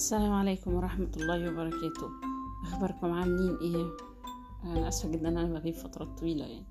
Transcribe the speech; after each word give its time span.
السلام 0.00 0.32
عليكم 0.32 0.74
ورحمة 0.74 1.10
الله 1.16 1.52
وبركاته. 1.52 2.08
أخباركم 2.64 3.12
عاملين 3.12 3.56
إيه؟ 3.56 3.86
أنا 4.64 4.88
آسفة 4.88 5.08
جدا 5.08 5.28
أنا 5.28 5.58
بغيب 5.58 5.74
فترات 5.74 6.18
طويلة 6.18 6.44
يعني. 6.46 6.66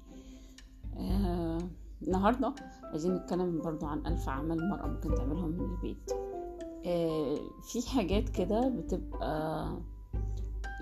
آه 0.98 1.58
النهاردة 2.02 2.56
عايزين 2.84 3.16
نتكلم 3.16 3.62
برضو 3.62 3.86
عن 3.86 4.06
ألف 4.06 4.30
عمل 4.30 4.60
المرأة 4.60 4.88
ممكن 4.88 5.16
تعملهم 5.16 5.50
من 5.50 5.60
البيت. 5.72 6.12
آه 6.86 7.38
في 7.62 7.90
حاجات 7.90 8.30
كده 8.30 8.70
بتبقى 8.70 9.68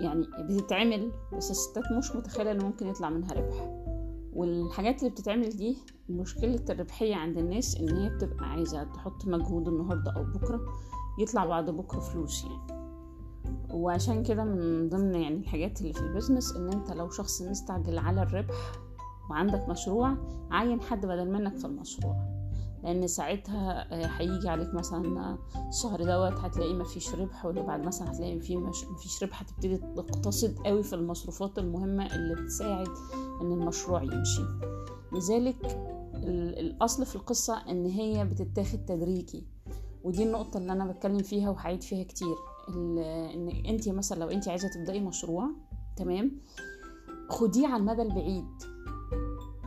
يعني 0.00 0.26
بتتعمل 0.40 1.12
بس 1.36 1.50
الستات 1.50 1.92
مش 1.98 2.16
متخيلة 2.16 2.50
إن 2.50 2.62
ممكن 2.62 2.86
يطلع 2.86 3.10
منها 3.10 3.34
ربح. 3.34 3.84
والحاجات 4.32 4.98
اللي 4.98 5.10
بتتعمل 5.10 5.48
دي 5.48 5.76
مشكلة 6.08 6.64
الربحية 6.70 7.14
عند 7.14 7.38
الناس 7.38 7.76
إن 7.76 7.96
هي 7.96 8.10
بتبقى 8.10 8.44
عايزة 8.50 8.84
تحط 8.84 9.26
مجهود 9.26 9.68
النهاردة 9.68 10.10
أو 10.16 10.22
بكرة. 10.24 10.60
يطلع 11.18 11.46
بعد 11.46 11.70
بكرة 11.70 12.00
فلوس 12.00 12.44
يعني. 12.44 12.78
وعشان 13.70 14.22
كده 14.22 14.44
من 14.44 14.88
ضمن 14.88 15.14
يعني 15.14 15.36
الحاجات 15.36 15.80
اللي 15.80 15.92
في 15.92 16.00
البيزنس 16.00 16.56
إن 16.56 16.72
أنت 16.72 16.90
لو 16.90 17.10
شخص 17.10 17.42
مستعجل 17.42 17.98
على 17.98 18.22
الربح 18.22 18.72
وعندك 19.30 19.68
مشروع 19.68 20.14
عين 20.50 20.80
حد 20.80 21.06
بدل 21.06 21.30
منك 21.30 21.56
في 21.56 21.64
المشروع. 21.64 22.38
لأن 22.82 23.06
ساعتها 23.06 23.86
هيجي 24.20 24.48
عليك 24.48 24.74
مثلا 24.74 25.38
الشهر 25.68 25.98
دوت 25.98 26.38
هتلاقي 26.40 26.74
مفيش 26.74 27.14
ربح 27.14 27.46
واللي 27.46 27.62
بعد 27.62 27.86
مثلا 27.86 28.10
هتلاقي 28.10 28.40
في 28.40 28.56
مش 28.56 28.84
مفيش 28.84 29.22
ربح 29.22 29.42
هتبتدي 29.42 29.76
تقتصد 29.76 30.58
قوي 30.58 30.82
في 30.82 30.92
المصروفات 30.92 31.58
المهمة 31.58 32.06
اللي 32.06 32.34
بتساعد 32.34 32.88
إن 33.40 33.52
المشروع 33.52 34.02
يمشي. 34.02 34.42
لذلك 35.12 35.78
الأصل 36.58 37.06
في 37.06 37.16
القصة 37.16 37.56
إن 37.68 37.86
هي 37.86 38.24
بتتاخد 38.24 38.84
تدريجي. 38.84 39.46
ودي 40.04 40.22
النقطة 40.22 40.58
اللي 40.58 40.72
أنا 40.72 40.92
بتكلم 40.92 41.18
فيها 41.18 41.50
وهعيد 41.50 41.82
فيها 41.82 42.04
كتير. 42.04 42.36
إن 42.68 43.48
أنت 43.66 43.88
مثلا 43.88 44.18
لو 44.18 44.28
أنت 44.28 44.48
عايزة 44.48 44.68
تبدأي 44.68 45.00
مشروع 45.00 45.50
تمام؟ 45.96 46.40
خديه 47.28 47.66
على 47.66 47.80
المدى 47.80 48.02
البعيد. 48.02 48.46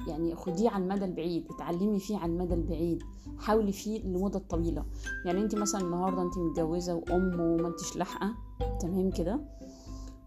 يعني 0.07 0.35
خديه 0.35 0.69
على 0.69 0.83
المدى 0.83 1.05
البعيد 1.05 1.47
اتعلمي 1.51 1.99
فيه 1.99 2.17
على 2.17 2.31
المدى 2.31 2.53
البعيد. 2.53 3.03
حاولي 3.39 3.71
فيه 3.71 4.03
لمدة 4.03 4.39
طويلة. 4.39 4.85
يعني 5.25 5.41
أنت 5.41 5.55
مثلا 5.55 5.81
النهاردة 5.81 6.21
أنت 6.21 6.37
متجوزة 6.37 6.95
وأم 6.95 7.39
وما 7.39 7.67
انتش 7.67 7.97
لاحقة 7.97 8.35
تمام 8.79 9.11
كده؟ 9.11 9.39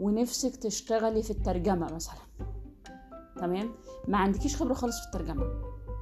ونفسك 0.01 0.57
تشتغلي 0.57 1.23
في 1.23 1.31
الترجمة 1.31 1.95
مثلا 1.95 2.15
تمام؟ 3.37 3.71
ما 4.09 4.19
عندكيش 4.19 4.57
خبرة 4.57 4.75
خالص 4.75 5.01
في 5.01 5.07
الترجمة. 5.07 5.45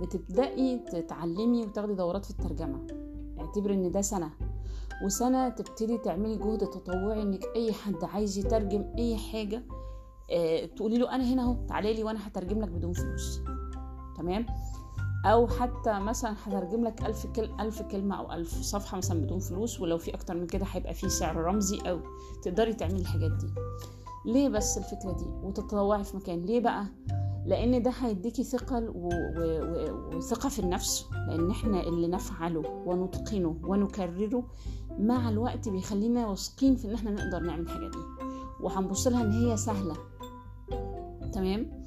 بتبدأي 0.00 0.78
تتعلمي 0.78 1.66
وتاخدي 1.66 1.94
دورات 1.94 2.24
في 2.24 2.30
الترجمة. 2.30 2.86
اعتبري 3.52 3.74
إن 3.74 3.90
ده 3.90 4.00
سنة. 4.00 4.30
وسنة 5.04 5.48
تبتدي 5.48 5.98
تعملي 5.98 6.36
جهد 6.36 6.58
تطوعي 6.58 7.22
إنك 7.22 7.44
أي 7.56 7.72
حد 7.72 8.04
عايز 8.04 8.38
يترجم 8.38 8.84
أي 8.98 9.16
حاجة 9.16 9.62
آه 10.30 10.66
تقولي 10.66 10.98
له 10.98 11.14
أنا 11.14 11.24
هنا 11.24 11.42
أهو 11.42 11.66
تعالي 11.66 11.94
لي 11.94 12.04
وأنا 12.04 12.26
هترجم 12.28 12.60
لك 12.60 12.68
بدون 12.68 12.92
فلوس. 12.92 13.40
تمام؟ 14.16 14.46
أو 15.26 15.46
حتى 15.46 15.98
مثلا 15.98 16.34
هترجم 16.46 16.84
لك 16.84 17.06
ألف, 17.06 17.26
كل 17.26 17.50
ألف 17.60 17.82
كلمة 17.82 18.18
أو 18.18 18.32
ألف 18.32 18.62
صفحة 18.62 18.96
مثلا 18.96 19.20
بدون 19.20 19.38
فلوس 19.38 19.80
ولو 19.80 19.98
في 19.98 20.14
أكتر 20.14 20.34
من 20.34 20.46
كده 20.46 20.66
هيبقى 20.70 20.94
في 20.94 21.08
سعر 21.08 21.36
رمزي 21.36 21.78
أو 21.78 22.00
تقدري 22.42 22.74
تعملي 22.74 23.00
الحاجات 23.00 23.30
دي. 23.30 23.54
ليه 24.26 24.48
بس 24.48 24.78
الفكرة 24.78 25.12
دي؟ 25.12 25.24
وتتطوعي 25.42 26.04
في 26.04 26.16
مكان. 26.16 26.42
ليه 26.42 26.60
بقى؟ 26.60 26.86
لأن 27.46 27.82
ده 27.82 27.90
هيديكي. 27.90 28.44
و... 28.72 29.08
وثقة 30.16 30.48
في 30.48 30.58
النفس 30.58 31.04
لأن 31.28 31.50
إحنا 31.50 31.80
اللي 31.82 32.08
نفعله 32.08 32.62
ونتقنه 32.86 33.60
ونكرره 33.64 34.44
مع 34.98 35.28
الوقت 35.28 35.68
بيخلينا 35.68 36.26
واثقين 36.26 36.76
في 36.76 36.88
إن 36.88 36.94
إحنا 36.94 37.10
نقدر 37.10 37.38
نعمل 37.40 37.62
الحاجة 37.62 37.88
دي 37.90 37.98
وهنبص 38.60 39.06
لها 39.06 39.22
إن 39.22 39.32
هي 39.32 39.56
سهلة 39.56 39.96
تمام 41.32 41.82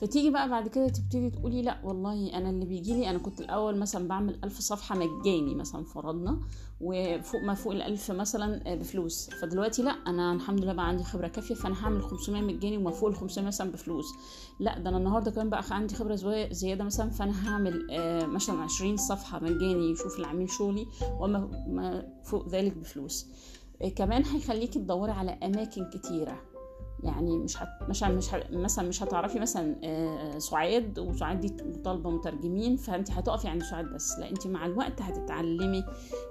فتيجي 0.00 0.30
بقى 0.30 0.48
بعد 0.48 0.68
كده 0.68 0.88
تبتدي 0.88 1.30
تقولي 1.30 1.62
لأ 1.62 1.78
والله 1.84 2.34
أنا 2.34 2.50
اللي 2.50 2.64
بيجي 2.64 2.94
لي 2.94 3.10
أنا 3.10 3.18
كنت 3.18 3.40
الأول 3.40 3.76
مثلا 3.76 4.08
بعمل 4.08 4.38
ألف 4.44 4.58
صفحة 4.60 4.96
مجاني 4.98 5.54
مثلا 5.54 5.84
فرضنا 5.84 6.40
وفوق 6.80 7.40
ما 7.42 7.54
فوق 7.54 7.72
الألف 7.72 8.10
مثلا 8.10 8.74
بفلوس. 8.74 9.30
فدلوقتي 9.30 9.82
لأ 9.82 9.90
أنا 9.90 10.32
الحمد 10.32 10.60
لله 10.64 10.72
بقى 10.72 10.88
عندي 10.88 11.04
خبرة 11.04 11.28
كافية 11.28 11.54
فأنا 11.54 11.84
هعمل 11.84 12.02
500 12.02 12.42
مجاني 12.42 12.76
وما 12.76 12.90
فوق 12.90 13.08
ال 13.08 13.16
500 13.16 13.46
مثلا 13.46 13.72
بفلوس. 13.72 14.06
لأ 14.60 14.78
ده 14.78 14.88
أنا 14.90 14.96
النهارده 14.98 15.30
كمان 15.30 15.50
بقى 15.50 15.64
عندي 15.70 15.94
خبرة 15.94 16.48
زيادة 16.50 16.84
مثلا 16.84 17.10
فأنا 17.10 17.48
هعمل 17.48 17.86
مثلا 18.28 18.56
20 18.56 18.96
صفحة 18.96 19.40
مجاني 19.40 19.90
يشوف 19.90 20.18
العميل 20.18 20.50
شغلي 20.50 20.86
وما 21.20 22.06
فوق 22.24 22.48
ذلك 22.48 22.76
بفلوس. 22.76 23.26
كمان 23.96 24.24
هيخليكي 24.24 24.78
تدوري 24.78 25.12
على 25.12 25.30
أماكن 25.30 25.90
كتيرة. 25.90 26.40
يعني 27.02 27.38
مش 27.38 27.62
هت... 27.62 27.68
مش 27.88 28.02
مش 28.02 28.34
ه... 28.34 28.40
مثلا 28.52 28.88
مش 28.88 29.02
هتعرفي 29.02 29.38
مثلا 29.40 29.76
سعاد 30.38 30.98
وسعاد 30.98 31.40
دي 31.40 31.48
طالبة 31.84 32.10
مترجمين 32.10 32.76
فانت 32.76 33.10
هتقفي 33.10 33.48
عند 33.48 33.62
سعاد 33.62 33.84
بس 33.94 34.18
لأ 34.18 34.30
انت 34.30 34.46
مع 34.46 34.66
الوقت 34.66 35.02
هتتعلمي 35.02 35.84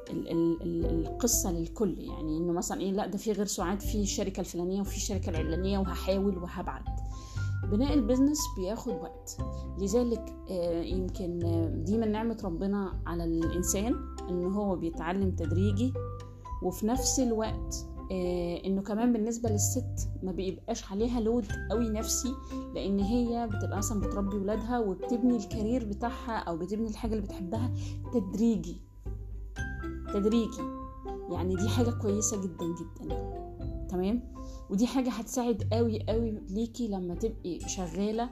ال... 0.09 0.31
ال... 0.31 0.61
ال... 0.61 0.85
القصة 1.07 1.51
للكل 1.51 1.95
يعني 1.99 2.37
إنه 2.37 2.53
مثلا 2.53 2.81
إيه 2.81 2.91
لأ 2.91 3.05
ده 3.07 3.17
في 3.17 3.31
غير 3.31 3.45
سعاد 3.45 3.79
في 3.79 4.01
الشركة 4.01 4.39
الفلانية 4.39 4.81
وفي 4.81 4.95
الشركة 4.95 5.29
العلانية 5.29 5.79
وهحاول 5.79 6.37
وهبعت. 6.37 6.83
بناء 7.71 7.93
البيزنس 7.93 8.39
بياخد 8.57 8.91
وقت. 8.93 9.37
لذلك 9.79 10.35
يمكن 10.85 11.39
دي 11.85 11.97
من 11.97 12.11
نعمة 12.11 12.37
ربنا 12.43 13.01
على 13.05 13.23
الإنسان 13.23 13.95
إن 14.29 14.45
هو 14.53 14.75
بيتعلم 14.75 15.31
تدريجي 15.31 15.93
وفي 16.63 16.87
نفس 16.87 17.19
الوقت 17.19 17.75
آه 17.96 17.96
إنه 18.65 18.81
كمان 18.81 19.13
بالنسبة 19.13 19.49
للست 19.49 20.09
ما 20.23 20.31
بيبقاش 20.31 20.91
عليها 20.91 21.19
لود 21.19 21.45
قوي 21.71 21.89
نفسي 21.89 22.33
لأن 22.75 22.99
هي 22.99 23.47
بتبقى 23.47 23.77
مثلا 23.77 24.01
بتربي 24.01 24.35
ولادها 24.37 24.79
وبتبني 24.79 25.35
الكارير 25.37 25.85
بتاعها 25.85 26.37
أو 26.37 26.57
بتبني 26.57 26.87
الحاجة 26.89 27.11
اللي 27.11 27.23
بتحبها 27.23 27.73
تدريجي. 28.13 28.81
تدريجي. 30.13 30.61
يعني 31.31 31.55
دي 31.55 31.69
حاجة 31.69 31.89
كويسة 31.89 32.41
جدا 32.41 32.65
جدا. 32.65 33.37
تمام؟ 33.89 34.33
ودي 34.69 34.87
حاجة 34.87 35.09
هتساعد 35.09 35.67
قوي 35.73 36.03
قوي 36.09 36.31
ليكي 36.49 36.87
لما 36.87 37.15
تبقي 37.15 37.59
شغالة 37.59 38.29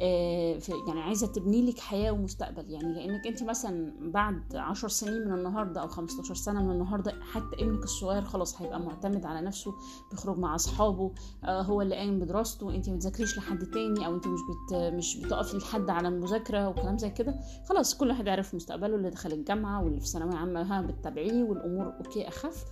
يعني 0.00 1.00
عايزة 1.00 1.26
تبني 1.26 1.70
لك 1.70 1.78
حياة 1.78 2.10
ومستقبل. 2.12 2.70
يعني 2.70 2.94
لأنك 2.94 3.26
أنت 3.26 3.42
مثلا 3.42 3.92
بعد 4.10 4.56
عشر 4.56 4.88
سنين 4.88 5.24
من 5.28 5.32
النهارده 5.34 5.80
أو 5.80 5.88
15 5.88 6.34
سنة 6.34 6.62
من 6.62 6.70
النهارده 6.70 7.12
حتى 7.32 7.56
ابنك 7.62 7.84
الصغير 7.84 8.22
خلاص 8.24 8.62
هيبقى 8.62 8.80
معتمد 8.80 9.26
على 9.26 9.40
نفسه 9.46 9.74
بيخرج 10.10 10.38
مع 10.38 10.54
أصحابه 10.54 11.12
هو 11.44 11.82
اللي 11.82 11.94
قايم 11.94 12.18
بدراسته 12.18 12.74
أنت 12.74 12.88
ما 12.88 12.96
بتذاكريش 12.96 13.38
لحد 13.38 13.58
تاني 13.66 14.06
أو 14.06 14.14
أنت 14.14 14.26
مش 14.26 14.40
بت 14.40 14.74
مش 14.74 15.16
بتقفي 15.16 15.56
لحد 15.56 15.90
على 15.90 16.08
المذاكرة 16.08 16.68
وكلام 16.68 16.98
زي 16.98 17.10
كده. 17.10 17.34
خلاص 17.68 17.96
كل 17.96 18.08
واحد 18.08 18.28
عارف 18.28 18.54
مستقبله 18.54 18.96
اللي 18.96 19.10
دخل 19.10 19.32
الجامعة 19.32 19.84
واللي 19.84 20.00
في 20.00 20.06
ثانوية 20.06 20.36
عامة 20.36 20.80
بتتابعيه 20.80 21.42
والأمور 21.42 21.92
okay 21.96 22.28
أخف. 22.28 22.64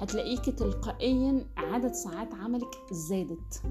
هتلاقيكي 0.00 0.52
تلقائيا 0.52 1.46
عدد 1.56 1.92
ساعات 1.92 2.34
عملك 2.34 2.70
زادت. 2.92 3.62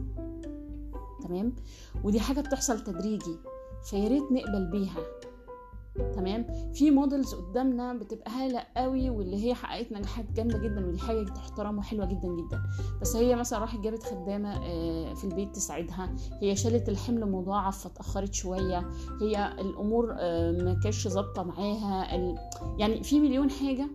تمام؟ 1.24 1.56
ودي 2.03 2.19
حاجة 2.19 2.41
بتحصل 2.41 2.84
تدريجي 2.84 3.35
فياريت 3.90 4.24
نقبل 4.31 4.69
بيها. 4.72 5.00
تمام؟ 6.16 6.47
في 6.74 6.91
models 6.92 7.36
قدامنا 7.35 7.94
بتبقى 7.94 8.31
هايلة 8.31 8.63
قوي 8.78 9.09
واللي 9.09 9.46
هي 9.46 9.53
حققت 9.53 9.91
نجاحات 9.91 10.31
جامدة 10.31 10.57
جدا 10.57 10.88
ودي 10.88 11.00
حاجة 11.00 11.24
تحترم 11.24 11.78
وحلوه 11.78 12.06
جدا 12.06 12.28
جدا. 12.28 12.63
بس 13.02 13.16
هي 13.16 13.35
مثلا 13.35 13.59
راحت 13.59 13.80
جابت 13.80 14.03
خدامة 14.03 14.59
في 15.13 15.24
البيت 15.24 15.56
تساعدها. 15.56 16.16
هي 16.41 16.56
شالت 16.56 16.90
الحمل 16.90 17.31
مضاعف 17.31 17.84
فاتاخرت 17.84 18.34
شوية. 18.34 18.90
هي 19.22 19.53
الأمور 19.59 20.13
ما 20.63 20.80
كانتش 20.84 21.07
ظابطة 21.07 21.44
معاها. 21.44 22.07
يعني 22.77 23.04
في 23.04 23.19
مليون 23.19 23.50
حاجة. 23.50 23.89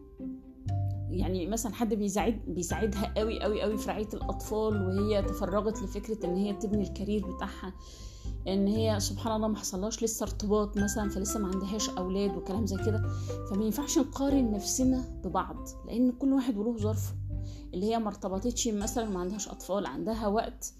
يعني 1.18 1.46
مثلا 1.46 1.74
حد 1.74 1.94
بيساعد 1.94 2.40
بيساعدها 2.46 3.14
قوي 3.16 3.40
قوي 3.40 3.62
قوي 3.62 3.78
في 3.78 3.88
رعاية 3.88 4.08
الأطفال 4.14 4.86
وهي 4.86 5.22
تفرغت 5.22 5.82
لفكرة 5.82 6.26
إن 6.26 6.36
هي 6.36 6.52
تبني 6.52 6.82
الكارير 6.82 7.26
بتاعها 7.26 7.74
إن 8.48 8.66
هي 8.66 9.00
سبحان 9.00 9.36
الله 9.36 9.48
ما 9.48 9.56
حصلهاش 9.56 10.02
لسه 10.02 10.24
ارتباط 10.24 10.76
مثلا 10.76 11.10
فلسه 11.10 11.40
ما 11.40 11.48
عندهاش 11.48 11.88
أولاد 11.88 12.36
وكلام 12.36 12.66
زي 12.66 12.76
كده. 12.76 13.02
فما 13.50 13.64
ينفعش 13.64 13.98
نقارن 13.98 14.50
نفسنا 14.50 15.20
ببعض 15.24 15.68
لأن 15.86 16.12
كل 16.12 16.32
واحد 16.32 16.56
وله 16.56 16.76
ظرفه. 16.78 17.14
اللي 17.74 17.86
هي 17.86 17.98
ما 17.98 18.08
ارتبطتش 18.08 18.68
مثلا 18.68 19.08
ما 19.10 19.20
عندهاش 19.20 19.48
أطفال 19.48 19.86
عندها 19.86 20.26
وقت. 20.26 20.72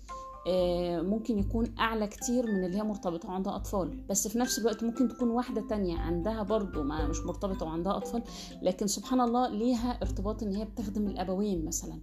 ممكن 1.03 1.39
يكون 1.39 1.75
أعلى 1.79 2.07
كتير 2.07 2.47
من 2.47 2.65
اللي 2.65 2.77
هي 2.77 2.83
مرتبطة 2.83 3.29
وعندها 3.29 3.57
أطفال. 3.57 4.07
بس 4.11 4.29
في 4.29 4.39
نفس 4.39 4.59
الوقت 4.59 4.85
ممكن 4.85 5.09
تكون 5.09 5.31
واحدة 5.31 5.61
تانية 5.69 5.99
عندها 5.99 6.43
برضو 6.43 6.83
ما 6.83 7.09
مش 7.09 7.21
مرتبطة 7.21 7.67
وعندها 7.67 7.97
أطفال. 7.97 8.23
لكن 8.63 8.87
سبحان 8.87 9.21
الله 9.21 9.49
ليها 9.49 9.99
ارتباط 10.03 10.43
إن 10.43 10.55
هي 10.55 10.65
بتخدم 10.65 11.07
الأبوين 11.07 11.65
مثلا. 11.65 11.99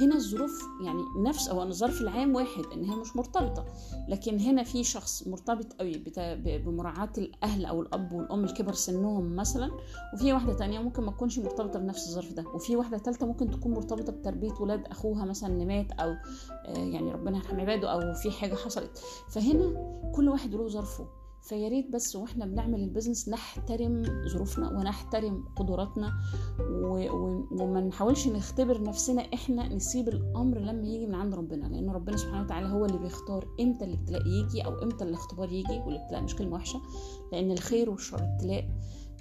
هنا 0.00 0.14
الظروف 0.14 0.62
يعني 0.84 1.02
نفس 1.16 1.48
أو 1.48 1.62
الظرف 1.62 2.00
العام 2.00 2.34
واحد 2.34 2.64
إن 2.74 2.84
هي 2.84 2.96
مش 2.96 3.16
مرتبطة. 3.16 3.64
لكن 4.08 4.38
هنا 4.40 4.62
في 4.62 4.84
شخص 4.84 5.28
مرتبط 5.28 5.72
قوي 5.72 6.04
بمراعاة 6.36 7.12
الأهل 7.18 7.66
أو 7.66 7.82
الأب 7.82 8.12
والأم 8.12 8.44
الكبر 8.44 8.72
سنهم 8.72 9.36
مثلا 9.36 9.70
وفي 10.14 10.32
واحدة 10.32 10.54
تانية 10.54 10.78
ممكن 10.78 11.02
ما 11.02 11.12
تكونش 11.12 11.38
مرتبطة 11.38 11.78
بنفس 11.78 12.08
الظرف 12.08 12.32
ده. 12.32 12.44
وفي 12.54 12.76
واحدة 12.76 12.98
ثالثه 12.98 13.26
ممكن 13.26 13.50
تكون 13.50 13.72
مرتبطة 13.72 14.12
بتربية 14.12 14.52
ولاد 14.60 14.86
أخوها 14.86 15.24
مثلا 15.24 15.52
اللي 15.52 15.64
مات 15.64 15.92
أو 15.92 16.14
يعني 16.64 17.12
ربنا 17.12 17.36
يرحم 17.36 17.60
عباده 17.60 17.92
أو 17.92 18.14
في 18.14 18.30
حاجة 18.30 18.54
حصلت. 18.54 18.98
فهنا 19.30 19.90
كل 20.14 20.28
واحد 20.28 20.54
له 20.54 20.68
ظرفه. 20.68 21.19
فيا 21.42 21.68
ريت 21.68 21.90
بس 21.92 22.16
وإحنا 22.16 22.46
بنعمل 22.46 22.80
البيزنس 22.82 23.28
نحترم 23.28 24.02
ظروفنا 24.28 24.70
ونحترم 24.70 25.44
قدراتنا 25.56 26.12
و... 26.60 27.10
و... 27.10 27.46
وما 27.50 27.80
نحاولش 27.80 28.28
نختبر 28.28 28.82
نفسنا 28.82 29.22
إحنا 29.34 29.68
نسيب 29.74 30.08
الأمر 30.08 30.58
لما 30.58 30.86
يجي 30.86 31.06
من 31.06 31.14
عند 31.14 31.34
ربنا 31.34 31.66
لأن 31.66 31.90
ربنا 31.90 32.16
سبحانه 32.16 32.42
وتعالى 32.44 32.66
هو 32.68 32.84
اللي 32.86 32.98
بيختار 32.98 33.48
إمتى 33.60 33.84
الابتلاء 33.84 34.22
يجي 34.26 34.64
أو 34.64 34.82
إمتى 34.82 35.04
الاختبار 35.04 35.52
يجي 35.52 35.78
والابتلاء 35.86 36.22
مش 36.22 36.36
كلمة 36.36 36.54
وحشة 36.54 36.80
لأن 37.32 37.50
الخير 37.50 37.90
والشر 37.90 38.18
ابتلاء 38.18 38.68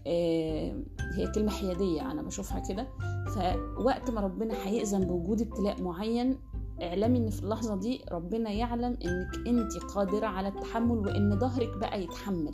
آه 0.08 0.84
هي 1.16 1.28
كلمة 1.36 1.52
حيادية 1.52 2.12
أنا 2.12 2.22
بشوفها 2.22 2.60
كده. 2.60 2.88
فوقت 3.36 4.10
ما 4.12 4.22
ربنا 4.22 4.68
هيأذن 4.68 5.06
بوجود 5.06 5.42
ابتلاء 5.42 5.82
معين 5.82 6.38
اعلمي 6.82 7.18
إن 7.18 7.30
في 7.30 7.44
اللحظة 7.44 7.76
دي 7.76 8.02
ربنا 8.12 8.52
يعلم 8.52 8.98
إنك 9.06 9.48
انت 9.48 9.78
قادرة 9.78 10.28
على 10.28 10.48
التحمل 10.48 10.98
وإن 10.98 11.40
ظهرك 11.40 11.78
بقى 11.78 12.04
يتحمل. 12.04 12.54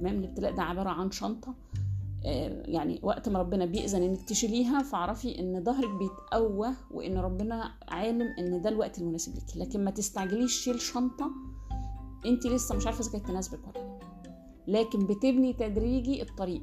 تمام؟ 0.00 0.18
الابتلاء 0.18 0.54
ده 0.54 0.62
عبارة 0.62 0.90
عن 0.90 1.10
شنطة. 1.10 1.54
يعني 2.64 3.00
وقت 3.02 3.28
ما 3.28 3.38
ربنا 3.38 3.64
بيأذن 3.64 4.02
إنك 4.02 4.22
تشيليها 4.28 4.82
فاعرفي 4.82 5.38
إن 5.40 5.64
ظهرك 5.64 5.90
بيتقوى 5.90 6.68
وإن 6.90 7.18
ربنا 7.18 7.72
عالم 7.88 8.22
إن 8.38 8.62
ده 8.62 8.68
الوقت 8.70 8.98
المناسب 8.98 9.36
لك 9.36 9.56
لكن 9.56 9.84
ما 9.84 9.90
تستعجليش 9.90 10.52
شيل 10.52 10.80
شنطة. 10.80 11.30
انت 12.26 12.46
لسه 12.46 12.76
مش 12.76 12.86
عارفة 12.86 13.00
إذا 13.00 13.12
كانت 13.12 13.26
تناسبك 13.26 13.60
ولا 13.66 13.98
لكن 14.66 15.06
بتبني 15.06 15.52
تدريجي 15.52 16.22
الطريق. 16.22 16.62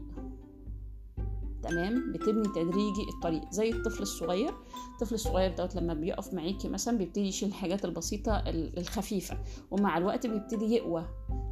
تمام 1.64 2.12
بتبني 2.14 2.48
تدريجي 2.48 3.10
الطريق 3.16 3.52
زي 3.52 3.70
الطفل 3.70 4.02
الصغير 4.02 4.54
الطفل 4.94 5.16
الصغير 5.16 5.56
دوت 5.56 5.76
لما 5.76 5.94
بيقف 5.94 6.34
معاكي 6.34 6.70
مثلا 6.70 6.98
بيبتدي 6.98 7.28
يشيل 7.28 7.50
الحاجات 7.50 7.86
البسيطة 7.86 8.44
الخفيفة 8.78 9.38
ومع 9.72 9.98
الوقت 9.98 10.28
بيبتدي 10.28 10.76
يقوى 10.76 11.06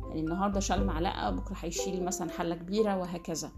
يعني 0.07 0.19
النهاردة 0.21 0.59
شال 0.59 0.85
معلقة 0.85 1.29
بكرة 1.29 1.55
هيشيل 1.59 2.05
مثلا 2.05 2.29
حلة 2.29 2.55
كبيرة 2.55 2.97
وهكذا. 2.97 3.51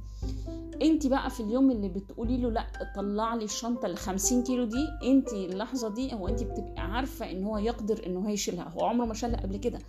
انت 0.82 1.08
بقى 1.08 1.30
في 1.30 1.40
اليوم 1.40 1.72
اللي 1.72 1.90
بتقولي 1.90 2.38
له 2.38 2.50
لأ 2.50 2.68
طلع 2.96 3.34
لي 3.36 3.44
الشنطة 3.44 3.86
ال 3.86 3.98
50 3.98 4.44
كيلو 4.44 4.64
دي 4.66 4.88
انت 5.04 5.34
اللحظة 5.34 5.90
دي 5.90 6.14
هو 6.14 6.28
انت 6.28 6.44
بتبقي 6.44 6.74
عارفة 6.82 7.32
إن 7.32 7.44
هو 7.44 7.58
يقدر 7.58 8.02
إن 8.06 8.18
هو 8.18 8.30
يشيلها 8.30 8.70
هو 8.70 8.86
عمره 8.86 9.06
ما 9.06 9.14
شالها 9.14 9.42
قبل 9.42 9.58
كده 9.58 9.80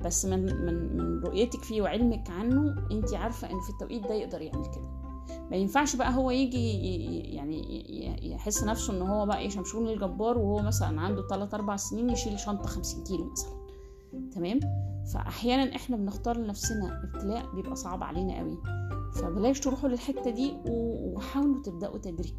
بس 0.00 0.24
من 0.24 0.44
من 0.66 0.96
من 0.96 1.20
رؤيتك 1.20 1.62
فيه 1.64 1.82
وعلمك 1.82 2.30
عنه 2.30 2.88
انت 2.92 3.14
عارفة 3.14 3.50
إن 3.50 3.60
في 3.60 3.70
التوقيت 3.70 4.02
ده 4.08 4.14
يقدر 4.14 4.42
يعمل 4.42 4.64
كده. 4.64 4.99
ما 5.50 5.56
ينفعش 5.56 5.96
بقى 5.96 6.14
هو 6.16 6.30
يجي 6.30 6.78
يعني 7.34 7.84
يحس 8.32 8.64
نفسه 8.64 8.92
إن 8.96 9.02
هو 9.02 9.26
بقى 9.26 9.38
إيه 9.38 9.48
شمشون 9.48 9.88
الجبار 9.88 10.38
وهو 10.38 10.62
مثلا 10.62 11.00
عنده 11.00 11.26
3 11.28 11.54
4 11.54 11.76
سنين 11.76 12.10
يشيل 12.10 12.38
شنطة 12.38 12.66
50 12.66 13.04
كيلو 13.04 13.24
مثلا. 13.30 13.60
تمام؟ 14.32 14.60
فاحيانا 15.12 15.76
إحنا 15.76 15.96
بنختار 15.96 16.36
لنفسنا 16.38 17.02
ابتلاء 17.04 17.54
بيبقى 17.54 17.76
صعب 17.76 18.02
علينا 18.02 18.38
قوي. 18.38 18.58
فبلاش 19.14 19.60
تروحوا 19.60 19.88
للحتة 19.88 20.30
دي 20.30 20.52
وحاولوا 20.66 21.62
تبدأوا 21.62 21.98
تدريج 21.98 22.32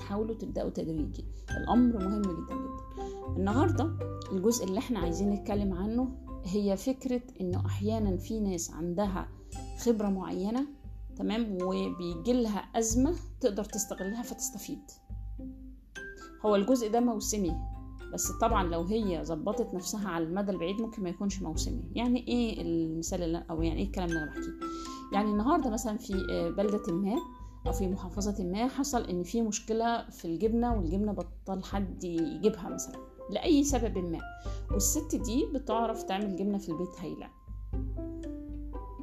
حاولوا 0.00 0.34
تبدأوا 0.34 0.70
تدريجي. 0.70 1.24
الأمر 1.56 1.98
مهم 1.98 2.22
جدا 2.22 2.54
جدا. 2.54 3.36
النهارده 3.36 3.90
الجزء 4.32 4.64
اللي 4.64 4.78
إحنا 4.78 4.98
عايزين 4.98 5.30
نتكلم 5.30 5.72
عنه 5.74 6.08
هي 6.44 6.76
فكرة 6.76 7.22
إنه 7.40 7.66
أحيانا 7.66 8.16
في 8.16 8.40
ناس 8.40 8.70
عندها 8.70 9.28
خبرة 9.78 10.08
معينة 10.08 10.66
تمام؟ 11.18 11.58
وبيجي 11.62 12.32
لها 12.42 12.58
أزمة 12.58 13.14
تقدر 13.40 13.64
تستغلها 13.64 14.22
فتستفيد. 14.22 14.82
هو 16.46 16.56
الجزء 16.56 16.90
ده 16.90 17.00
موسمي 17.00 17.56
بس 18.14 18.32
طبعا 18.40 18.64
لو 18.64 18.82
هي 18.82 19.24
ظبطت 19.24 19.74
نفسها 19.74 20.08
على 20.08 20.24
المدى 20.24 20.50
البعيد 20.52 20.80
ممكن 20.80 21.02
ما 21.02 21.08
يكونش 21.08 21.42
موسمي. 21.42 21.84
يعني 21.94 22.28
إيه 22.28 22.62
المثال 22.62 23.22
اللي 23.22 23.44
أو 23.50 23.62
يعني 23.62 23.80
إيه 23.80 23.86
الكلام 23.86 24.08
اللي 24.08 24.18
أنا 24.22 24.30
بحكيه؟ 24.30 24.52
يعني 25.12 25.30
النهارده 25.30 25.70
مثلا 25.70 25.96
في 25.98 26.12
بلدة 26.56 26.92
ما 26.92 27.16
أو 27.66 27.72
في 27.72 27.88
محافظة 27.88 28.44
ما 28.44 28.68
حصل 28.68 29.04
إن 29.04 29.22
في 29.22 29.42
مشكلة 29.42 30.10
في 30.10 30.24
الجبنة 30.24 30.74
والجبنة 30.76 31.12
بطل 31.12 31.64
حد 31.64 32.04
يجيبها 32.04 32.68
مثلا 32.68 32.96
لأي 33.30 33.64
سبب 33.64 33.98
ما 33.98 34.18
والست 34.72 35.14
دي 35.16 35.46
بتعرف 35.54 36.02
تعمل 36.02 36.36
جبنة 36.36 36.58
في 36.58 36.68
البيت 36.68 37.00
هايلة. 37.00 37.37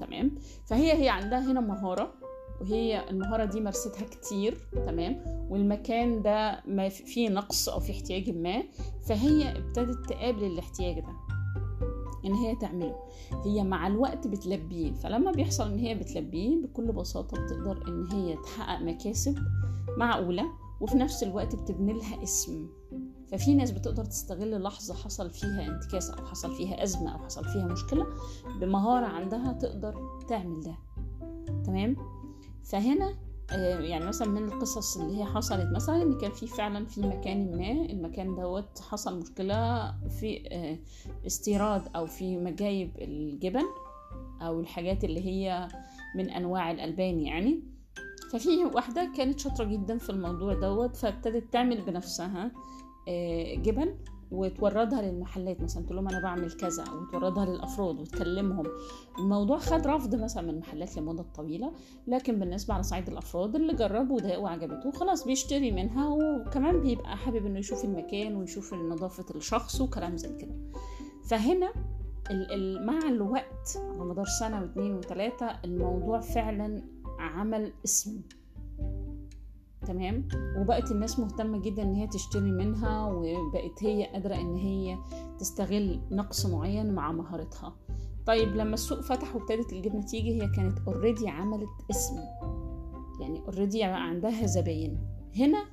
تمام؟ 0.06 0.36
فهي 0.66 1.04
هي 1.04 1.10
عندها 1.10 1.52
هنا 1.52 1.60
مهارة 1.62 2.14
وهي 2.62 3.10
المهارة 3.10 3.46
دي 3.46 3.62
مارستها 3.62 4.06
كتير 4.06 4.58
تمام؟ 4.74 5.22
والمكان 5.50 6.22
ده 6.22 6.64
ما 6.68 6.90
فيه 6.90 7.30
نقص 7.30 7.70
أو 7.70 7.80
فيه 7.80 7.94
احتياج 7.94 8.30
ما 8.30 8.64
فهي 9.08 9.58
ابتدت 9.58 10.10
تقابل 10.10 10.44
الاحتياج 10.44 11.00
ده 11.00 11.14
إن 12.26 12.34
هي 12.34 12.56
تعمله. 12.56 12.96
هي 13.46 13.64
مع 13.64 13.88
الوقت 13.88 14.28
بتلبيه 14.28 14.94
فلما 14.94 15.32
بيحصل 15.32 15.72
إن 15.72 15.80
هي 15.80 15.96
بتلبيه 15.96 16.62
بكل 16.62 16.92
بساطة 16.92 17.44
بتقدر 17.44 17.88
إن 17.88 18.06
هي 18.12 18.38
تحقق 18.38 18.82
مكاسب 18.82 19.38
معقولة 19.98 20.44
وفي 20.82 20.98
نفس 20.98 21.24
الوقت 21.24 21.56
بتبني 21.56 21.94
لها 21.94 22.24
اسم. 22.24 22.68
ففي 23.32 23.54
ناس 23.54 23.72
بتقدر 23.72 24.06
تستغل 24.06 24.64
لحظة 24.64 24.94
حصل 24.94 25.30
فيها 25.30 25.68
انتكاس 25.68 26.10
أو 26.10 26.26
حصل 26.26 26.56
فيها 26.56 26.84
أزمة 26.84 27.14
أو 27.14 27.18
حصل 27.18 27.46
فيها 27.46 27.66
مشكلة 27.66 28.08
بمهارة 28.60 29.06
عندها 29.06 29.54
تقدر 29.54 30.22
تعمل 30.28 30.62
ده. 30.62 30.76
تمام؟ 31.64 31.96
فهنا 32.64 33.16
يعني 33.80 34.06
مثلا 34.06 34.28
من 34.28 34.44
القصص 34.44 34.98
اللي 34.98 35.18
هي 35.18 35.26
حصلت 35.26 35.72
مثلا 35.76 36.02
إن 36.02 36.18
كان 36.18 36.32
في 36.32 36.48
فعلا 36.48 36.86
في 36.86 37.02
مكان 37.02 37.58
ما 37.58 37.72
المكان 37.92 38.36
دوت 38.36 38.80
حصل 38.80 39.20
مشكلة 39.20 39.92
في 40.10 40.50
استيراد 41.28 41.82
أو 41.96 42.06
في 42.06 42.38
مجايب 42.38 42.92
الجبن 42.98 43.66
أو 44.42 44.60
الحاجات 44.60 45.04
اللي 45.04 45.26
هي 45.26 45.68
من 46.16 46.30
أنواع 46.30 46.72
الألبان 46.72 47.20
يعني. 47.20 47.64
ففي 48.32 48.66
واحدة 48.66 49.12
كانت 49.18 49.40
شاطرة 49.40 49.66
جدا 49.66 49.98
في 49.98 50.10
الموضوع 50.10 50.54
دوت 50.54 50.96
فابتدت 50.96 51.54
تعمل 51.54 51.82
بنفسها 51.82 52.52
جبن 53.56 53.96
وتوردها 54.32 55.02
للمحلات 55.02 55.62
مثلا 55.62 55.84
تقول 55.84 55.96
لهم 55.96 56.08
أنا 56.10 56.20
بعمل 56.22 56.52
كذا 56.52 56.84
وتوردها 56.92 57.46
للأفراد 57.46 58.00
وتكلمهم. 58.00 58.66
الموضوع 59.20 59.58
خد 59.58 59.88
رفض 59.88 60.16
مثلا 60.16 60.44
من 60.44 60.50
المحلات 60.50 60.98
لمدة 60.98 61.24
طويلة 61.36 61.72
لكن 62.08 62.40
بالنسبة 62.40 62.74
على 62.74 62.84
صعيد 62.84 63.10
الأفراد 63.10 63.56
اللي 63.56 63.74
جربوا 63.74 64.20
ده 64.20 64.40
وعجبته 64.40 64.92
خلاص 64.92 65.26
بيشتري 65.26 65.72
منها 65.72 66.08
وكمان 66.08 66.82
بيبقى 66.82 67.18
حابب 67.18 67.46
إنه 67.46 67.60
يشوف 67.60 67.86
المكان 67.86 68.36
ويشوف 68.36 68.74
نظافة 68.74 69.26
الشخص 69.36 69.82
وكلام 69.82 70.18
زي 70.18 70.38
كده. 70.38 70.56
فهنا 71.30 71.72
مع 72.86 73.00
الوقت 73.10 73.78
على 73.78 74.06
مدار 74.06 74.26
سنة 74.40 74.62
واثنين 74.62 74.96
وثلاثة 74.96 75.46
الموضوع 75.66 76.20
فعلا 76.20 76.84
عمل 77.20 77.74
اسم. 77.86 78.22
تمام؟ 79.86 80.28
وبقت 80.58 80.92
الناس 80.92 81.20
مهتمة 81.20 81.62
جدا 81.62 81.84
إن 81.84 81.94
هي 81.94 82.08
تشتري 82.08 82.52
منها 82.52 83.06
وبقت 83.06 83.84
هي 83.84 84.06
قادرة 84.06 84.36
إن 84.36 84.56
هي 84.56 84.98
تستغل 85.40 86.02
نقص 86.12 86.46
معين 86.46 86.94
مع 86.94 87.12
مهارتها. 87.12 87.76
طيب 88.26 88.56
لما 88.56 88.74
السوق 88.74 89.02
فتح 89.02 89.36
وابتدت 89.36 89.74
الجبنة 89.74 90.02
تيجي 90.02 90.42
هي 90.42 90.50
كانت 90.56 90.80
already 90.88 91.30
عملت 91.30 91.70
اسم. 91.92 92.16
يعني 93.22 93.40
already 93.40 93.84
عندها 93.84 94.46
زباين. 94.46 95.00
هنا 95.36 95.66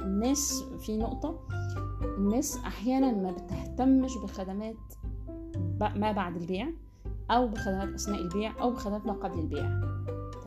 الناس 0.00 0.64
في 0.78 0.98
نقطة 0.98 1.48
الناس 2.18 2.56
أحيانا 2.56 3.12
ما 3.12 3.30
بتهتمش 3.30 4.16
بخدمات 4.16 4.76
ما 5.80 6.12
بعد 6.12 6.36
البيع 6.36 6.68
أو 7.30 7.48
بخدمات 7.48 7.88
أثناء 7.88 8.20
البيع 8.20 8.62
أو 8.62 8.70
بخدمات 8.70 9.06
ما 9.06 9.12
قبل 9.12 9.38
البيع. 9.38 9.80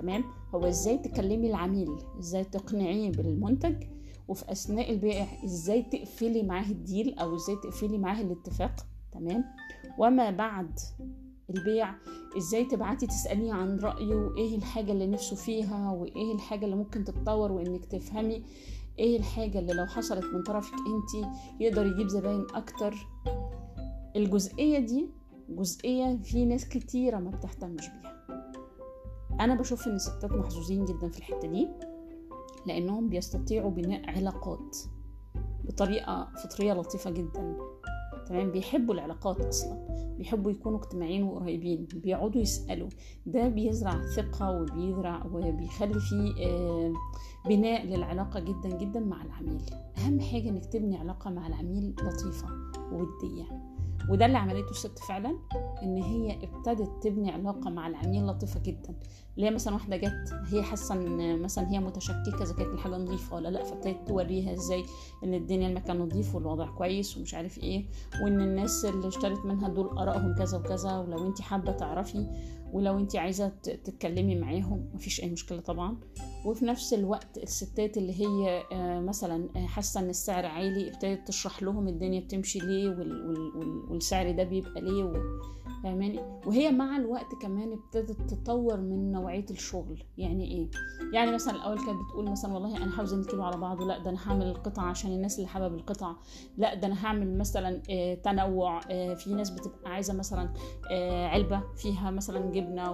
تمام؟ 0.02 0.24
هو 0.56 0.68
إزاي 0.68 0.98
تكلمي 0.98 1.50
العميل؟ 1.50 1.90
إزاي 2.20 2.44
تقنعيه 2.44 3.12
بالمنتج؟ 3.12 3.84
وفي 4.28 4.52
أثناء 4.52 4.92
البيع 4.92 5.28
إزاي 5.46 5.82
تقفلي 5.82 6.44
معاه 6.44 6.66
الديل 6.72 7.20
أو 7.20 7.36
إزاي 7.36 7.56
تقفلي 7.56 7.98
معاه 7.98 8.22
الاتفاق؟ 8.22 8.86
تمام؟ 9.12 9.44
وما 10.00 10.32
بعد 10.32 10.80
البيع 11.50 11.94
إزاي 12.38 12.66
تبعتي 12.66 13.08
تسأليه 13.08 13.54
عن 13.54 13.80
رأيه؟ 13.80 14.16
وايه 14.16 14.58
الحاجة 14.58 14.92
اللي 14.92 15.08
نفسه 15.08 15.36
فيها؟ 15.36 15.92
وإيه 15.92 16.34
الحاجة 16.36 16.66
اللي 16.66 16.76
ممكن 16.76 17.04
تتطور؟ 17.04 17.52
وإنك 17.52 17.86
تفهمي 17.86 18.44
إيه 19.00 19.18
الحاجة 19.18 19.60
اللي 19.60 19.74
لو 19.74 19.86
حصلت 19.86 20.26
من 20.34 20.44
طرفك 20.44 20.74
انت 20.74 21.28
يقدر 21.60 21.86
يجيب 21.86 22.08
زباين 22.08 22.46
أكتر. 22.54 22.96
الجزئية 24.16 24.80
دي 24.80 25.10
جزئية 25.50 26.18
في 26.24 26.46
ناس 26.46 26.70
كتيرة 26.70 27.18
ما 27.18 27.30
بتهتمش 27.32 27.88
بيها. 27.90 28.41
أنا 29.40 29.56
بشوف 29.56 29.88
إن 29.88 29.96
الستات 29.96 30.32
محظوظين 30.32 30.86
جدا 30.86 31.10
في 31.10 31.18
الحتة 31.18 31.48
دي 31.48 31.68
لأنهم 32.66 33.10
بيستطيعوا 33.10 33.72
بناء 33.72 34.10
علاقات 34.10 34.78
بطريقة 35.64 36.28
فطرية 36.44 36.74
لطيفة 36.74 37.10
جدا. 37.10 37.58
تمام؟ 38.28 38.52
بيحبوا 38.52 38.94
العلاقات 38.94 39.40
أصلا 39.42 39.88
بيحبوا 40.18 40.52
يكونوا 40.52 40.80
اجتماعيين 40.80 41.24
وقريبين 41.24 41.88
بيقعدوا 41.94 42.42
يسألوا. 42.42 42.90
ده 43.26 43.48
بيزرع 43.48 44.02
ثقة 44.16 44.52
وبيزرع 44.52 45.26
وبيخلي 45.26 46.00
فيه 46.00 46.34
بناء 47.46 47.86
للعلاقة 47.86 48.40
جدا 48.40 48.78
جدا 48.78 49.00
مع 49.00 49.22
العميل. 49.24 49.62
أهم 49.98 50.20
حاجة 50.20 50.50
إنك 50.50 50.66
تبني 50.66 50.98
علاقة 50.98 51.30
مع 51.32 51.48
العميل 51.48 51.96
لطيفة 52.04 52.48
وودية. 52.92 53.71
وده 54.10 54.26
اللي 54.26 54.38
عملته 54.38 54.70
الست 54.70 55.00
فعلا 55.00 55.38
إن 55.84 55.98
هي 55.98 56.40
ابتدت 56.44 57.04
تبني 57.04 57.32
علاقة 57.32 57.70
مع 57.70 57.88
العميل 57.88 58.28
لطيفة 58.28 58.60
جدا. 58.60 58.96
اللي 59.36 59.48
هي 59.48 59.52
مثلا 59.52 59.74
واحدة 59.74 59.98
جت 59.98 60.34
هي 60.52 60.64
حاسة 60.64 60.96
إن 60.96 61.42
مثلا 61.42 61.72
هي 61.72 61.80
متشككة 61.80 62.44
إذا 62.44 62.54
كانت 62.54 62.74
الحاجة 62.74 62.96
نظيفة 62.98 63.36
ولا 63.36 63.50
لأ 63.50 63.64
فابتدت 63.64 64.08
توريها 64.08 64.54
إزاي 64.54 64.84
إن 65.24 65.34
الدنيا 65.34 65.68
المكان 65.68 66.00
نظيف 66.00 66.36
والوضع 66.36 66.70
كويس 66.70 67.18
ومش 67.18 67.34
عارف 67.34 67.58
إيه 67.58 67.86
وإن 68.24 68.42
الناس 68.42 68.86
اللي 68.86 69.08
اشترت 69.08 69.46
منها 69.46 69.70
دول 69.70 69.88
آرائهم 69.98 70.36
كذا 70.36 70.58
وكذا 70.58 70.98
ولو 70.98 71.28
انت 71.28 71.42
حابة 71.42 71.72
تعرفي 71.72 72.28
ولو 72.74 72.98
انت 72.98 73.16
عايزة 73.16 73.48
تتكلمي 73.64 74.36
معاهم 74.36 74.90
مفيش 74.94 75.24
أي 75.24 75.30
مشكلة 75.30 75.60
طبعا. 75.60 75.98
وفي 76.46 76.66
نفس 76.66 76.94
الوقت 76.94 77.38
الستات 77.38 77.98
اللي 77.98 78.22
هي 78.22 78.64
مثلا 79.02 79.50
حاسة 79.68 80.00
إن 80.00 80.10
السعر 80.10 80.46
عالي 80.46 80.90
ابتدت 80.90 81.28
تشرح 81.28 81.64
لهم 81.64 81.88
الدنيا 81.88 82.20
بتمشي 82.20 82.60
ليه 82.60 82.90
والسعر 83.92 84.32
ده 84.32 84.44
بيبقى 84.44 84.82
ليه 84.82 85.04
فاهماني؟ 85.84 86.20
وهي 86.46 86.72
مع 86.72 86.98
الوقت 86.98 87.36
كمان 87.42 87.72
ابتدت 87.74 88.34
تطور 88.34 88.78
من 88.78 89.12
نوعية 89.12 89.46
الشغل. 89.52 90.04
يعني 90.18 90.48
إيه؟ 90.52 90.70
يعني 91.14 91.32
مثلا 91.32 91.56
الأول 91.56 91.78
كانت 91.78 91.98
بتقول 92.08 92.32
مثلا 92.32 92.54
والله 92.54 92.78
أنا 92.78 93.02
هوزن 93.02 93.20
الكيلو 93.20 93.44
على 93.44 93.58
بعضه 93.58 93.86
لا 93.86 93.98
ده 93.98 94.10
أنا 94.10 94.20
هعمل 94.28 94.48
القطعة 94.48 94.84
عشان 94.86 95.12
الناس 95.12 95.38
اللي 95.38 95.48
حابب 95.48 95.76
القطع 95.76 96.14
لا 96.58 96.74
ده 96.74 96.88
أنا 96.88 97.06
هعمل 97.06 97.38
مثلا 97.38 97.82
آه 97.90 98.14
تنوع 98.14 98.80
آه 98.92 99.14
في 99.14 99.34
ناس 99.34 99.50
بتبقى 99.50 99.92
عايزة 99.92 100.14
مثلا 100.14 100.54
آه 100.92 101.28
علبة 101.28 101.62
فيها 101.76 102.12
مثلا 102.12 102.52
جبنة 102.52 102.92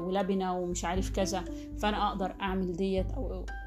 ولبنة 0.00 0.58
ومش 0.58 0.84
عارف 0.84 1.10
كذا. 1.10 1.44
فأنا 1.78 2.08
أقدر 2.08 2.34
أعمل 2.40 2.72
ديت 2.72 3.06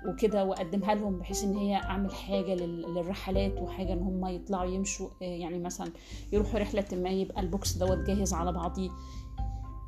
وكده 0.08 0.46
وأقدمها 0.46 0.96
لهم 0.96 1.18
بحيث 1.20 1.44
إن 1.44 1.56
هي 1.56 1.75
أعمل 1.75 2.13
حاجة 2.13 2.56
للرحلات 2.56 3.62
وحاجة 3.62 3.94
إن 3.94 4.01
هم 4.03 4.25
يطلعوا 4.27 4.72
يمشوا 4.72 5.10
يعني 5.22 5.60
مثلا 5.60 5.92
يروحوا 6.34 6.60
رحلة 6.60 6.86
ما 6.94 7.10
يبقى 7.10 7.42
ال 7.41 7.50
box 7.50 7.77
دوت 7.77 7.98
جاهز 7.98 8.34
على 8.34 8.51
بعضيه 8.63 8.89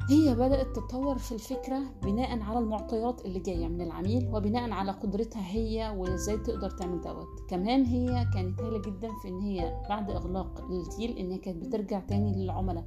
هي 0.09 0.35
بدأت 0.35 0.67
تتطور 0.75 1.17
في 1.17 1.31
الفكرة 1.31 1.79
بناء 2.03 2.39
على 2.41 2.59
المعطيات 2.59 3.25
اللي 3.25 3.39
جاية 3.39 3.67
من 3.67 3.81
العميل 3.81 4.29
وبناء 4.33 4.71
على 4.71 4.91
قدرتها 4.91 5.47
هي 5.47 5.93
وإزاي 5.97 6.37
تقدر 6.37 6.69
تعمل 6.69 7.01
دوت. 7.01 7.27
كمان 7.49 7.85
هي 7.85 8.25
كانت 8.33 8.61
هايلة 8.61 8.77
جدا 8.77 9.09
في 9.21 9.27
إن 9.27 9.39
هي 9.39 9.81
بعد 9.89 10.11
إغلاق 10.11 10.61
ال 10.69 10.79
deal 10.79 11.17
إن 11.17 11.31
هي 11.31 11.37
كانت 11.37 11.65
بترجع 11.65 11.99
تاني 11.99 12.43
للعملاء 12.43 12.85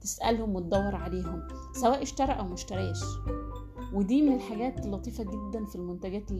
تسألهم 0.00 0.56
وتدور 0.56 0.94
عليهم 0.94 1.42
سواء 1.72 2.02
اشترى 2.02 2.32
أو 2.32 2.44
مشتريش 2.44 2.98
ودي 3.94 4.22
من 4.22 4.34
الحاجات 4.34 4.86
اللطيفة 4.86 5.24
جدا 5.24 5.64
في 5.64 5.76
المنتجات 5.76 6.30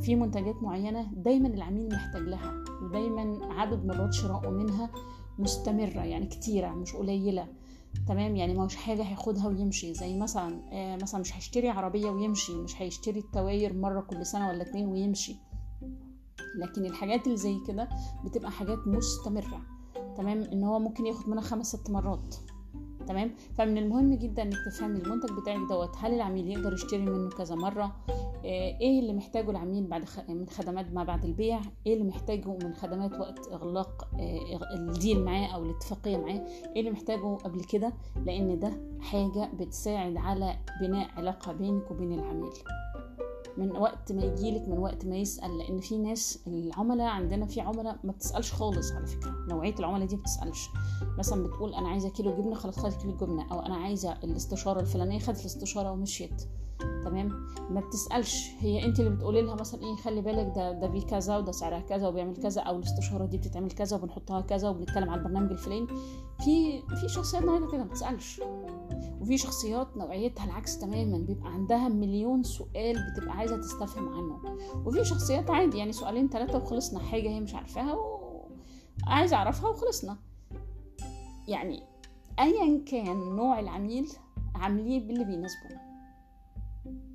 في 0.00 0.16
منتجات 0.16 0.62
معينة 0.62 1.12
دايما 1.16 1.48
العميل 1.48 1.88
محتاج 1.88 2.22
لها 2.22 2.64
ودايما 2.82 3.38
عدد 3.42 3.86
مرات 3.86 4.12
شرائه 4.12 4.50
منها 4.50 4.90
مستمرة 5.38 6.00
يعني 6.04 6.26
كتيرة 6.26 6.68
مش 6.68 6.96
قليلة. 6.96 7.48
تمام؟ 8.08 8.36
يعني 8.36 8.54
مش 8.54 8.76
حاجة 8.76 9.02
هياخدها 9.02 9.46
ويمشي. 9.48 9.94
زي 9.94 10.16
مثلا 10.18 10.60
آه 10.72 10.96
مثلا 10.96 11.20
مش 11.20 11.36
هيشتري 11.36 11.68
عربية 11.68 12.10
ويمشي 12.10 12.54
مش 12.54 12.82
هيشتري 12.82 13.18
التواير 13.20 13.72
مرة 13.72 14.00
كل 14.00 14.26
سنة 14.26 14.48
ولا 14.48 14.62
اتنين 14.62 14.86
ويمشي. 14.86 15.36
لكن 16.58 16.84
الحاجات 16.84 17.26
اللي 17.26 17.36
زي 17.36 17.56
كده 17.66 17.88
بتبقى 18.24 18.50
حاجات 18.50 18.78
مستمرة. 18.86 19.62
تمام؟ 20.16 20.42
إن 20.42 20.64
هو 20.64 20.78
ممكن 20.78 21.06
ياخد 21.06 21.28
منها 21.28 21.42
خمس 21.42 21.66
ست 21.76 21.90
مرات. 21.90 22.34
تمام؟ 23.06 23.34
فمن 23.58 23.78
المهم 23.78 24.14
جدا 24.14 24.42
إنك 24.42 24.56
تفهمي 24.66 24.98
المنتج 24.98 25.30
بتاعك 25.40 25.68
دوت. 25.68 25.96
هل 25.98 26.14
العميل 26.14 26.48
يقدر 26.48 26.72
يشتري 26.72 27.06
منه 27.06 27.30
كذا 27.30 27.54
مرة؟ 27.54 27.96
إيه 28.80 29.00
اللي 29.00 29.12
محتاجه 29.12 29.50
العميل 29.50 29.86
بعد. 29.86 30.04
من 30.28 30.46
خدمات 30.46 30.92
ما 30.92 31.04
بعد 31.04 31.24
البيع؟ 31.24 31.60
إيه 31.86 31.94
اللي 31.94 32.04
محتاجه 32.04 32.48
من 32.62 32.74
خدمات 32.74 33.20
وقت 33.20 33.48
إغلاق 33.52 34.08
الديل 34.74 35.24
معاه 35.24 35.46
أو 35.46 35.64
الاتفاقية 35.64 36.16
معاه؟ 36.16 36.46
إيه 36.76 36.80
اللي 36.80 36.90
محتاجه 36.90 37.36
قبل 37.36 37.64
كده؟ 37.64 37.92
لأن 38.26 38.58
ده 38.58 38.80
حاجة 39.00 39.50
بتساعد 39.54 40.16
على 40.16 40.56
بناء 40.80 41.10
علاقة 41.10 41.52
بينك 41.52 41.90
وبين 41.90 42.12
العميل. 42.12 42.52
من 43.56 43.76
وقت 43.76 44.12
ما 44.12 44.22
يجيلك 44.22 44.68
من 44.68 44.78
وقت 44.78 45.06
ما 45.06 45.16
يسأل 45.16 45.58
لأن 45.58 45.80
في 45.80 45.98
ناس 45.98 46.44
العملاء 46.46 47.06
عندنا 47.06 47.46
في 47.46 47.60
عملاء 47.60 47.98
ما 48.04 48.12
بتسألش 48.12 48.52
خالص 48.52 48.92
على 48.92 49.06
فكرة. 49.06 49.30
نوعية 49.48 49.74
العملاء 49.78 50.06
دي 50.06 50.16
ما 50.16 50.22
بتسألش. 50.22 50.68
مثلا 51.18 51.42
بتقول 51.44 51.74
أنا 51.74 51.88
عايزة 51.88 52.08
كيلو 52.08 52.36
جبنة 52.36 52.54
خلاص 52.54 52.78
خدت 52.78 53.02
كيلو 53.02 53.16
جبنة. 53.16 53.52
أو 53.52 53.60
أنا 53.60 53.76
عايزة 53.76 54.12
الاستشارة 54.12 54.80
الفلانية 54.80 55.18
خدت 55.18 55.40
الاستشارة 55.40 55.92
ومشيت. 55.92 56.42
تمام؟ 56.78 57.28
ما 57.70 57.80
بتسألش. 57.80 58.50
هي 58.58 58.84
أنت 58.84 59.00
اللي 59.00 59.10
بتقولي 59.10 59.42
لها 59.42 59.54
مثلا 59.54 59.82
إيه 59.82 59.96
خلي 59.96 60.20
بالك 60.20 60.52
ده 60.56 60.72
ده 60.72 60.86
بيه 60.86 61.00
كذا 61.06 61.36
وده 61.36 61.52
سعرها 61.52 61.80
كذا 61.80 62.08
وبيعمل 62.08 62.36
كذا 62.36 62.60
أو 62.62 62.76
الاستشارة 62.76 63.26
دي 63.26 63.38
بتتعمل 63.38 63.70
كذا 63.70 63.96
وبنحطها 63.96 64.40
كذا 64.40 64.68
وبنتكلم 64.68 65.10
على 65.10 65.18
البرنامج 65.20 65.50
الفلاني. 65.50 65.86
في 66.44 66.82
في 67.00 67.08
شخصيات 67.08 67.42
نوعيه 67.42 67.66
كده 67.66 67.78
ما 67.78 67.84
بتسألش. 67.84 68.40
وفي 69.20 69.38
شخصيات 69.38 69.96
نوعيتها 69.96 70.44
العكس 70.44 70.78
تماما 70.78 71.18
بيبقى 71.18 71.52
عندها 71.52 71.88
مليون 71.88 72.42
سؤال 72.42 72.96
بتبقى 73.12 73.36
عايزة 73.36 73.56
تستفهم 73.56 74.08
عنه. 74.08 74.58
وفي 74.86 75.04
شخصيات 75.04 75.50
عادي 75.50 75.78
يعني 75.78 75.92
سؤالين 75.92 76.28
ثلاثة 76.28 76.58
وخلصنا 76.58 77.00
حاجة 77.00 77.28
هي 77.28 77.40
مش 77.40 77.54
عارفاها 77.54 77.94
وعايزه 79.06 79.36
أعرفها 79.36 79.70
وخلصنا. 79.70 80.16
يعني 81.48 81.82
ايا 82.38 82.84
كان 82.86 83.36
نوع 83.36 83.60
العميل 83.60 84.08
عامليه 84.54 85.00
باللي 85.06 85.24
بيناسبه. 85.24 85.85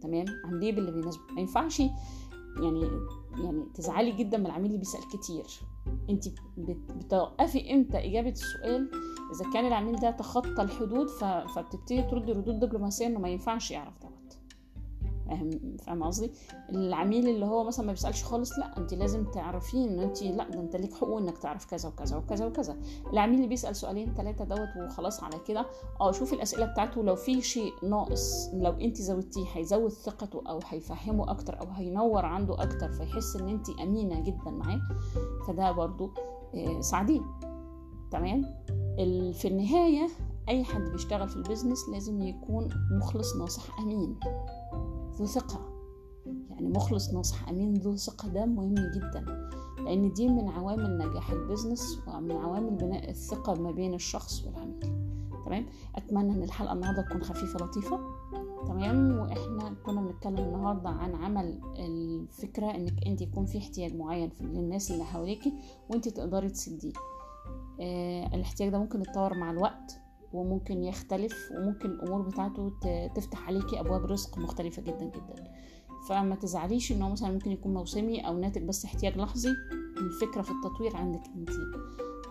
تمام؟ 0.01 0.25
عامليه 0.45 0.71
باللي 0.71 0.91
بيناسبه 0.91 1.23
ما 1.33 1.41
ينفعش 1.41 1.79
يعني 1.79 2.81
يعني 3.43 3.65
تزعلي 3.73 4.11
جدا 4.11 4.37
من 4.37 4.45
العميل 4.45 4.65
اللي 4.65 4.77
بيسأل 4.77 5.01
كتير. 5.13 5.45
انت 6.09 6.27
بتوقفي 6.91 7.73
إمتى 7.73 7.97
إجابة 7.97 8.29
السؤال؟ 8.29 8.91
إذا 9.35 9.51
كان 9.53 9.65
العميل 9.65 9.99
ده 9.99 10.11
تخطى 10.11 10.61
الحدود 10.61 11.07
فبتبتدي 11.55 12.01
تردي 12.01 12.31
ردود 12.31 12.59
دبلوماسية 12.59 13.07
إنه 13.07 13.19
ما 13.19 13.29
ينفعش 13.29 13.71
يعرف 13.71 13.93
دوت 15.33 15.77
فاهمة 15.77 16.05
قصدي؟ 16.07 16.31
العميل 16.69 17.27
اللي 17.27 17.45
هو 17.45 17.63
مثلا 17.63 17.85
ما 17.85 17.91
بيسألش 17.91 18.23
خالص 18.23 18.59
لأ 18.59 18.77
انت 18.77 18.93
لازم 18.93 19.25
تعرفيه 19.25 19.87
إن 19.89 19.99
انت 19.99 20.23
لأ 20.23 20.49
ده 20.49 20.59
أنت 20.59 20.75
ليك 20.75 20.93
حقوق 20.93 21.17
إنك 21.17 21.37
تعرف 21.37 21.65
كذا 21.65 21.89
وكذا 21.89 22.17
وكذا 22.17 22.45
وكذا. 22.45 22.77
العميل 23.13 23.35
اللي 23.35 23.47
بيسأل 23.47 23.75
سؤالين 23.75 24.13
ثلاثة 24.13 24.45
دوت 24.45 24.69
وخلاص 24.77 25.23
على 25.23 25.35
كده 25.47 25.65
آه 26.01 26.11
شوفي 26.11 26.33
الأسئلة 26.33 26.65
بتاعته 26.65 27.03
لو 27.03 27.15
في 27.15 27.41
شيء 27.41 27.73
ناقص 27.83 28.49
لو 28.53 28.71
انت 28.71 29.01
زودتيه 29.01 29.45
هيزود 29.53 29.91
ثقته 29.91 30.41
أو 30.49 30.59
هيفهمه 30.67 31.31
أكتر 31.31 31.61
أو 31.61 31.67
هينور 31.67 32.25
عنده 32.25 32.63
أكتر 32.63 32.91
فيحس 32.91 33.35
إن 33.35 33.49
انت 33.49 33.69
أمينة 33.69 34.21
جدا 34.23 34.51
معاه 34.51 34.81
فده 35.47 35.71
برضو 35.71 36.11
آه 36.55 36.81
ساعديه. 36.81 37.21
تمام؟ 38.11 38.45
في 39.33 39.47
النهاية 39.47 40.07
أي 40.49 40.63
حد 40.63 40.81
بيشتغل 40.81 41.29
في 41.29 41.35
ال 41.35 41.41
business 41.41 41.89
لازم 41.89 42.21
يكون 42.21 42.69
مخلص 42.91 43.35
ناصح 43.35 43.79
أمين. 43.79 44.19
ذو 45.17 45.25
ثقة. 45.25 45.67
يعني 46.49 46.69
مخلص 46.69 47.13
ناصح 47.13 47.49
أمين 47.49 47.73
ذو 47.73 47.95
ثقة 47.95 48.27
ده 48.27 48.45
مهم 48.45 48.75
جدا 48.75 49.49
لأن 49.83 50.13
دي 50.13 50.27
من 50.27 50.49
عوامل 50.49 50.97
نجاح 50.97 51.31
ال 51.31 51.39
business 51.39 51.99
ومن 52.07 52.31
عوامل 52.31 52.69
بناء 52.69 53.09
الثقة 53.09 53.53
ما 53.53 53.71
بين 53.71 53.93
الشخص 53.93 54.45
والعميل. 54.45 54.79
تمام؟ 55.45 55.65
أتمنى 55.95 56.33
إن 56.33 56.43
الحلقة 56.43 56.73
النهاردة 56.73 57.01
تكون 57.01 57.23
خفيفة 57.23 57.65
لطيفة. 57.65 57.99
تمام؟ 58.67 59.19
وإحنا 59.19 59.75
كنا 59.85 60.01
بنتكلم 60.01 60.37
النهارده 60.37 60.89
عن 60.89 61.15
عمل 61.15 61.59
الفكرة 61.79 62.75
إنك 62.75 63.07
أنت 63.07 63.21
يكون 63.21 63.45
في 63.45 63.57
احتياج 63.57 63.95
معين 63.95 64.29
للناس 64.41 64.91
اللي 64.91 65.03
حواليكي 65.03 65.53
وأنت 65.89 66.07
تقدري 66.07 66.49
تسديه. 66.49 66.93
آه 67.79 68.35
الاحتياج 68.35 68.69
ده 68.69 68.77
ممكن 68.79 69.01
يتطور 69.01 69.37
مع 69.37 69.51
الوقت. 69.51 70.00
وممكن 70.33 70.83
يختلف 70.83 71.51
وممكن 71.55 71.89
الأمور 71.89 72.21
بتاعته 72.21 72.73
تفتح 73.15 73.47
عليكي 73.47 73.79
أبواب 73.79 74.05
رزق 74.05 74.37
مختلفة 74.37 74.81
جدا 74.81 75.05
جدا. 75.05 75.53
فما 76.09 76.35
تزعليش 76.35 76.91
إنه 76.91 77.09
مثلا 77.09 77.31
ممكن 77.31 77.51
يكون 77.51 77.73
موسمي 77.73 78.27
أو 78.27 78.37
ناتج 78.37 78.63
بس 78.63 78.85
احتياج 78.85 79.17
لحظي. 79.17 79.49
الفكرة 79.97 80.41
في 80.41 80.51
التطوير 80.51 80.95
عندك 80.95 81.23
انت. 81.35 81.49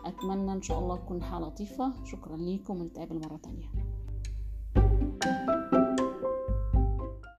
أتمنى 0.04 0.52
إن 0.52 0.62
شاء 0.62 0.78
الله 0.78 0.96
تكون 0.96 1.22
حالة 1.22 1.46
لطيفة. 1.46 2.04
شكرا 2.04 2.36
ليكم 2.36 2.80
ونتقابل 2.80 3.20
مرة 3.20 3.36
تانية. 3.36 3.70